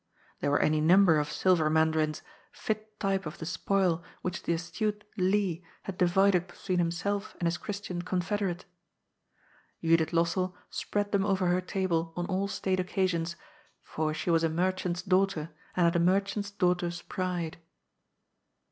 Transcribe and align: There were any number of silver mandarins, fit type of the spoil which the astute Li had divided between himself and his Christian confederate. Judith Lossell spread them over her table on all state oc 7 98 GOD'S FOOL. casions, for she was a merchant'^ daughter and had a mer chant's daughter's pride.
There 0.39 0.49
were 0.49 0.59
any 0.59 0.81
number 0.81 1.19
of 1.19 1.31
silver 1.31 1.69
mandarins, 1.69 2.23
fit 2.51 2.99
type 2.99 3.27
of 3.27 3.37
the 3.37 3.45
spoil 3.45 4.03
which 4.23 4.41
the 4.41 4.53
astute 4.53 5.03
Li 5.15 5.63
had 5.83 5.95
divided 5.99 6.47
between 6.47 6.79
himself 6.79 7.35
and 7.39 7.45
his 7.45 7.59
Christian 7.59 8.01
confederate. 8.01 8.65
Judith 9.83 10.09
Lossell 10.09 10.55
spread 10.71 11.11
them 11.11 11.23
over 11.23 11.45
her 11.49 11.61
table 11.61 12.13
on 12.15 12.25
all 12.25 12.47
state 12.47 12.79
oc 12.79 12.87
7 12.89 12.95
98 13.03 13.05
GOD'S 13.05 13.33
FOOL. 13.33 13.37
casions, 13.37 13.83
for 13.83 14.13
she 14.15 14.31
was 14.31 14.43
a 14.43 14.49
merchant'^ 14.49 15.07
daughter 15.07 15.51
and 15.75 15.83
had 15.85 15.95
a 15.95 15.99
mer 15.99 16.19
chant's 16.21 16.49
daughter's 16.49 17.03
pride. 17.03 17.57